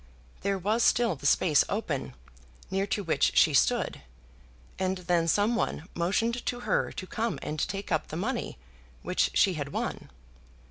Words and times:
There 0.41 0.57
was 0.57 0.81
still 0.81 1.15
the 1.15 1.27
space 1.27 1.63
open, 1.69 2.15
near 2.71 2.87
to 2.87 3.03
which 3.03 3.37
she 3.37 3.53
stood, 3.53 4.01
and 4.79 4.97
then 4.97 5.27
someone 5.27 5.87
motioned 5.93 6.43
to 6.47 6.61
her 6.61 6.91
to 6.93 7.05
come 7.05 7.37
and 7.43 7.59
take 7.59 7.91
up 7.91 8.07
the 8.07 8.15
money 8.17 8.57
which 9.03 9.29
she 9.35 9.53
had 9.53 9.69
won. 9.69 10.09